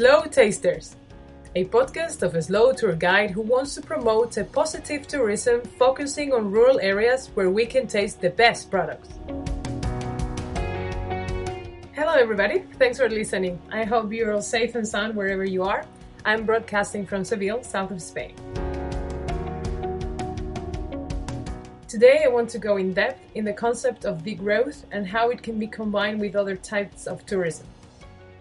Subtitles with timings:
[0.00, 0.96] Slow Tasters,
[1.54, 6.32] a podcast of a slow tour guide who wants to promote a positive tourism focusing
[6.32, 9.10] on rural areas where we can taste the best products.
[11.92, 12.60] Hello, everybody.
[12.78, 13.60] Thanks for listening.
[13.70, 15.84] I hope you're all safe and sound wherever you are.
[16.24, 18.34] I'm broadcasting from Seville, south of Spain.
[21.88, 25.42] Today, I want to go in depth in the concept of degrowth and how it
[25.42, 27.66] can be combined with other types of tourism.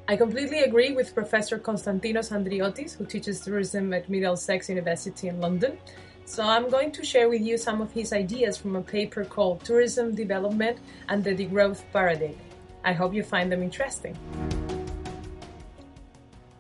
[0.09, 5.77] I completely agree with Professor Konstantinos Andriotis, who teaches tourism at Middlesex University in London.
[6.25, 9.63] So I'm going to share with you some of his ideas from a paper called
[9.63, 10.79] Tourism Development
[11.09, 12.35] and the Degrowth Paradigm.
[12.83, 14.17] I hope you find them interesting.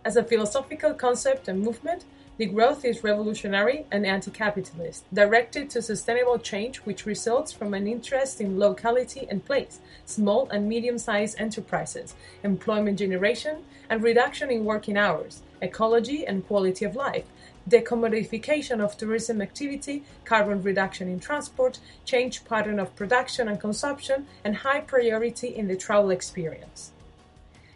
[0.05, 2.05] As a philosophical concept and movement,
[2.39, 8.39] degrowth is revolutionary and anti capitalist, directed to sustainable change which results from an interest
[8.39, 13.57] in locality and place, small and medium sized enterprises, employment generation,
[13.89, 17.25] and reduction in working hours, ecology and quality of life,
[17.69, 24.55] decommodification of tourism activity, carbon reduction in transport, change pattern of production and consumption, and
[24.57, 26.93] high priority in the travel experience.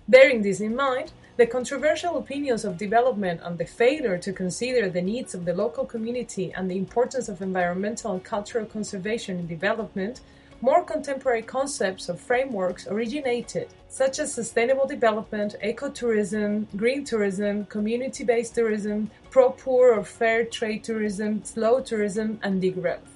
[0.07, 5.01] Bearing this in mind, the controversial opinions of development and the failure to consider the
[5.01, 10.21] needs of the local community and the importance of environmental and cultural conservation in development,
[10.61, 18.53] more contemporary concepts or frameworks originated, such as sustainable development, ecotourism, green tourism, community based
[18.53, 23.09] tourism, pro poor or fair trade tourism, slow tourism, and degrowth.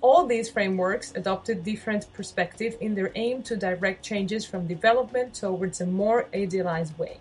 [0.00, 5.80] All these frameworks adopted different perspectives in their aim to direct changes from development towards
[5.80, 7.18] a more idealized way.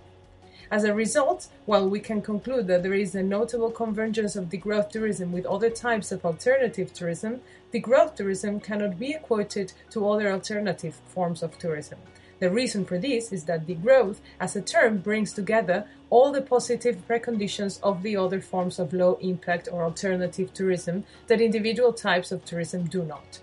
[0.74, 4.90] As a result, while we can conclude that there is a notable convergence of degrowth
[4.90, 7.42] tourism with other types of alternative tourism,
[7.72, 12.00] degrowth tourism cannot be equated to other alternative forms of tourism.
[12.40, 17.08] The reason for this is that degrowth as a term brings together all the positive
[17.08, 22.46] preconditions of the other forms of low impact or alternative tourism that individual types of
[22.46, 23.42] tourism do not.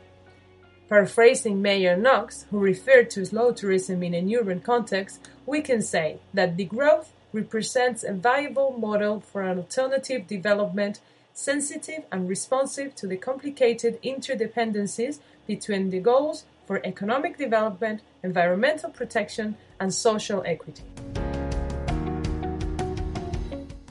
[0.89, 6.19] Paraphrasing Mayer Knox, who referred to slow tourism in an urban context, we can say
[6.35, 11.01] that degrowth represents a viable model for an alternative development
[11.33, 19.57] sensitive and responsive to the complicated interdependencies between the goals for economic development, environmental protection,
[19.81, 20.85] and social equity.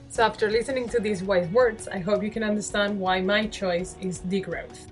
[0.09, 3.95] So, after listening to these wise words, I hope you can understand why my choice
[4.01, 4.87] is degrowth.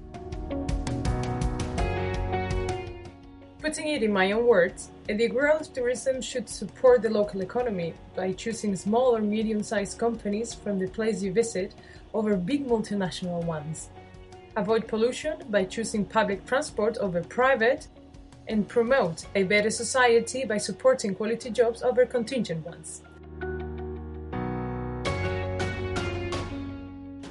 [3.67, 8.31] Putting it in my own words, a degrowth tourism should support the local economy by
[8.31, 11.75] choosing small or medium sized companies from the place you visit
[12.13, 13.89] over big multinational ones.
[14.55, 17.89] Avoid pollution by choosing public transport over private,
[18.47, 23.01] and promote a better society by supporting quality jobs over contingent ones.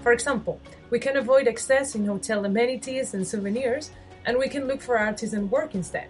[0.03, 0.61] For example,
[0.91, 3.91] we can avoid excess in hotel amenities and souvenirs,
[4.27, 6.09] and we can look for artisan work instead.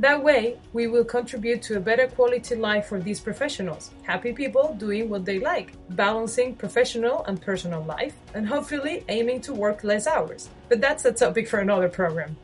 [0.00, 4.74] That way, we will contribute to a better quality life for these professionals, happy people
[4.76, 10.08] doing what they like, balancing professional and personal life, and hopefully aiming to work less
[10.08, 10.48] hours.
[10.68, 12.36] But that's a topic for another program.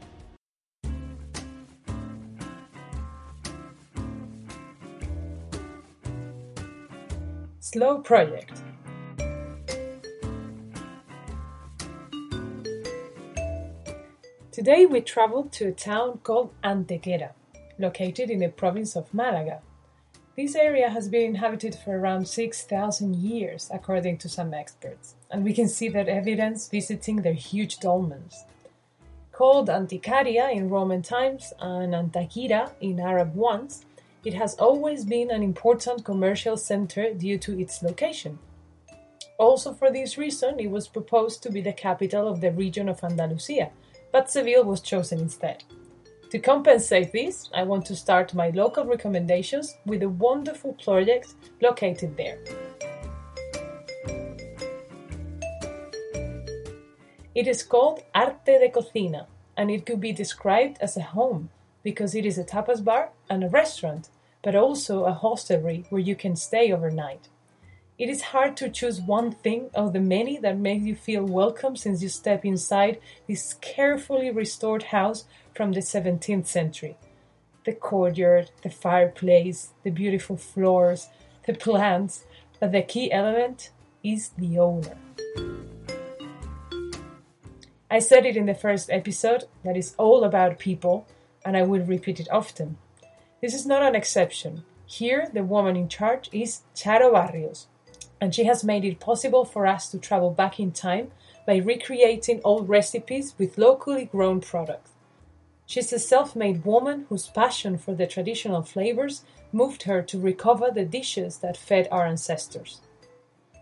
[7.59, 8.63] Slow Project
[14.53, 17.31] Today we traveled to a town called Antequera
[17.81, 19.61] located in the province of Malaga.
[20.37, 25.53] This area has been inhabited for around 6,000 years, according to some experts, and we
[25.53, 28.45] can see that evidence visiting their huge dolmens.
[29.33, 33.85] Called Anticaria in Roman times and Antakira in Arab ones,
[34.25, 38.39] it has always been an important commercial center due to its location.
[39.39, 43.03] Also, for this reason, it was proposed to be the capital of the region of
[43.03, 43.71] Andalusia,
[44.13, 45.65] but Seville was chosen instead.
[46.31, 52.17] To compensate this, I want to start my local recommendations with a wonderful project located
[52.17, 52.39] there.
[57.35, 61.51] It is called Arte de Cocina, and it could be described as a home
[61.83, 64.09] because it is a tapas bar and a restaurant,
[64.43, 67.29] but also a hostelry where you can stay overnight.
[68.01, 71.77] It is hard to choose one thing of the many that makes you feel welcome
[71.77, 72.99] since you step inside
[73.29, 76.97] this carefully restored house from the 17th century.
[77.67, 81.09] The courtyard, the fireplace, the beautiful floors,
[81.47, 82.25] the plants,
[82.59, 83.69] but the key element
[84.03, 84.97] is the owner.
[87.91, 91.07] I said it in the first episode that is all about people,
[91.45, 92.79] and I will repeat it often.
[93.43, 94.65] This is not an exception.
[94.87, 97.67] Here, the woman in charge is Charo Barrios,
[98.21, 101.11] and she has made it possible for us to travel back in time
[101.47, 104.93] by recreating old recipes with locally grown products.
[105.67, 110.71] She's a self made woman whose passion for the traditional flavors moved her to recover
[110.71, 112.81] the dishes that fed our ancestors.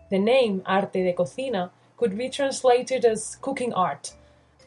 [0.09, 4.15] The name Arte de Cocina could be translated as cooking art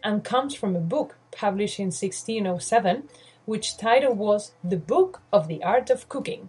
[0.05, 3.09] and comes from a book published in 1607,
[3.45, 6.49] which title was The Book of the Art of Cooking.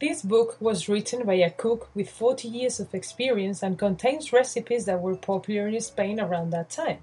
[0.00, 4.84] This book was written by a cook with 40 years of experience and contains recipes
[4.84, 6.98] that were popular in Spain around that time,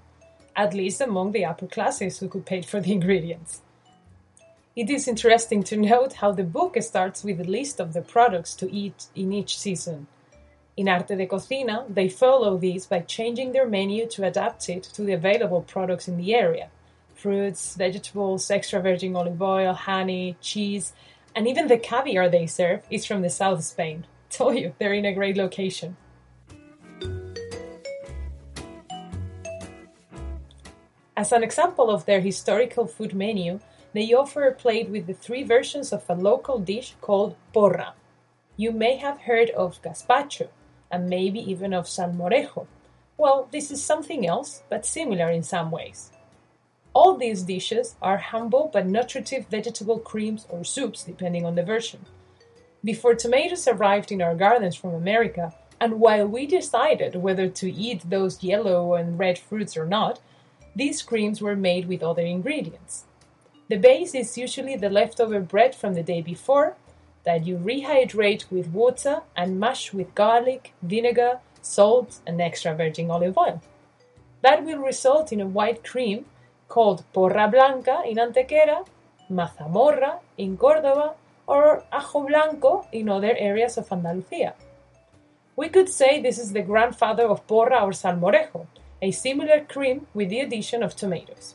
[0.54, 3.60] at least among the upper classes who could pay for the ingredients.
[4.74, 8.54] It is interesting to note how the book starts with a list of the products
[8.56, 10.06] to eat in each season.
[10.74, 15.02] In Arte de Cocina, they follow this by changing their menu to adapt it to
[15.02, 16.70] the available products in the area
[17.14, 20.92] fruits, vegetables, extra virgin olive oil, honey, cheese,
[21.36, 24.06] and even the caviar they serve is from the south of Spain.
[24.30, 25.98] Told you, they're in a great location.
[31.14, 33.60] As an example of their historical food menu,
[33.92, 37.92] they offer a plate with the three versions of a local dish called porra.
[38.56, 40.48] You may have heard of gazpacho,
[40.90, 42.66] and maybe even of salmorejo.
[43.18, 46.10] Well, this is something else, but similar in some ways.
[46.98, 52.06] All these dishes are humble but nutritive vegetable creams or soups, depending on the version.
[52.82, 58.08] Before tomatoes arrived in our gardens from America, and while we decided whether to eat
[58.08, 60.20] those yellow and red fruits or not,
[60.74, 63.04] these creams were made with other ingredients.
[63.68, 66.76] The base is usually the leftover bread from the day before,
[67.24, 73.36] that you rehydrate with water and mash with garlic, vinegar, salt, and extra virgin olive
[73.36, 73.60] oil.
[74.40, 76.24] That will result in a white cream
[76.68, 78.86] called porra blanca in Antequera,
[79.30, 81.14] mazamorra in Córdoba,
[81.46, 84.54] or ajo blanco in other areas of Andalusia.
[85.56, 88.66] We could say this is the grandfather of porra or salmorejo,
[89.00, 91.54] a similar cream with the addition of tomatoes.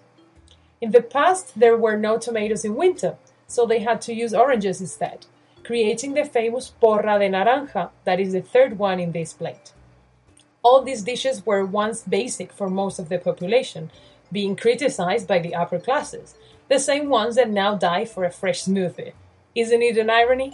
[0.80, 3.18] In the past, there were no tomatoes in winter,
[3.48, 5.26] so they had to use oranges instead
[5.64, 9.72] creating the famous porra de naranja that is the third one in this plate.
[10.64, 13.92] All these dishes were once basic for most of the population,
[14.32, 16.36] being criticized by the upper classes,
[16.70, 19.14] the same ones that now die for a fresh smoothie.
[19.56, 20.54] Isn't it an irony?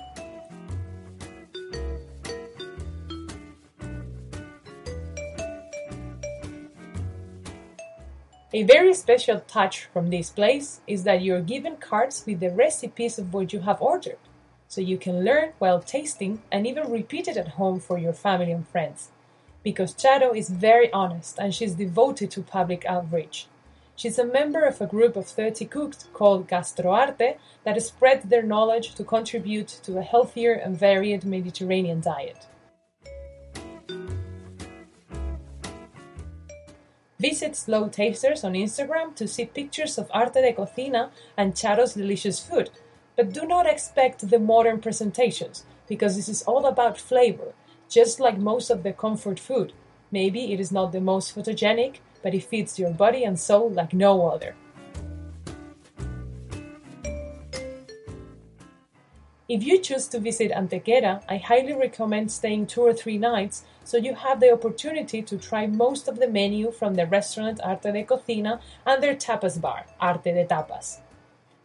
[8.53, 13.19] A very special touch from this place is that you're given cards with the recipes
[13.19, 14.17] of what you have ordered
[14.67, 18.51] so you can learn while tasting and even repeat it at home for your family
[18.51, 19.09] and friends.
[19.63, 23.47] Because Charo is very honest and she's devoted to public outreach.
[23.97, 28.95] She's a member of a group of 30 cooks called Gastroarte that spread their knowledge
[28.95, 32.47] to contribute to a healthier and varied Mediterranean diet.
[37.19, 42.39] Visit Slow Tasters on Instagram to see pictures of Arte de Cocina and Charo's delicious
[42.39, 42.69] food
[43.17, 47.53] but do not expect the modern presentations, because this is all about flavor,
[47.89, 49.73] just like most of the comfort food.
[50.11, 53.93] Maybe it is not the most photogenic, but it feeds your body and soul like
[53.93, 54.55] no other.
[59.49, 63.95] If you choose to visit Antequera, I highly recommend staying two or three nights so
[63.95, 68.03] you have the opportunity to try most of the menu from the restaurant Arte de
[68.03, 70.99] Cocina and their tapas bar, Arte de Tapas.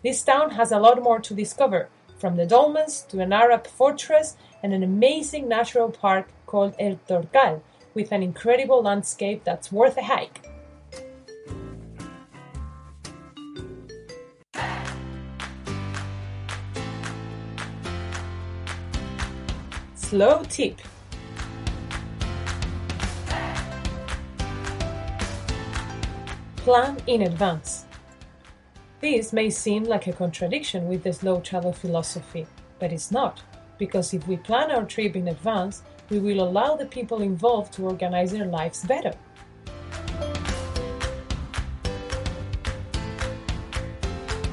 [0.05, 4.37] This town has a lot more to discover, from the dolmens to an Arab fortress
[4.63, 7.63] and an amazing natural park called El Torcal,
[7.95, 10.49] with an incredible landscape that's worth a hike.
[19.95, 20.79] Slow tip.
[26.57, 27.87] Plan in advance.
[29.01, 32.47] This may seem like a contradiction with the slow travel philosophy,
[32.79, 33.43] but it's not,
[33.79, 37.85] because if we plan our trip in advance, we will allow the people involved to
[37.85, 39.14] organize their lives better.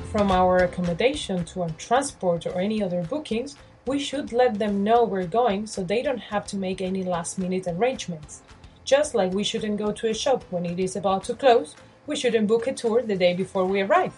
[0.09, 5.03] From our accommodation to our transport or any other bookings, we should let them know
[5.03, 8.41] we're going so they don't have to make any last minute arrangements.
[8.85, 11.75] Just like we shouldn't go to a shop when it is about to close,
[12.07, 14.13] we shouldn't book a tour the day before we arrive.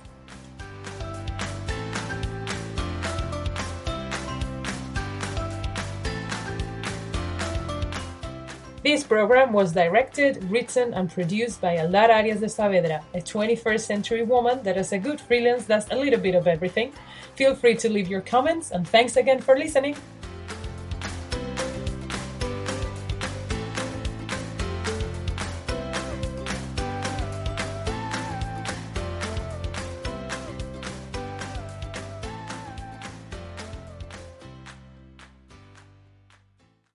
[8.84, 14.24] This program was directed, written, and produced by Aldar Arias de Saavedra, a 21st century
[14.24, 16.92] woman that, as a good freelance, does a little bit of everything.
[17.36, 19.96] Feel free to leave your comments, and thanks again for listening.